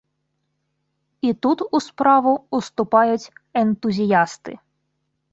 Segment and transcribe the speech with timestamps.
[1.27, 4.57] І тут у справу ўступаюць энтузіясты.